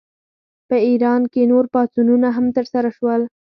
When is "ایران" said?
0.87-1.21